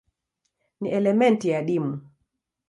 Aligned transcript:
Ni 0.81 0.89
elementi 0.99 1.53
adimu. 1.59 1.93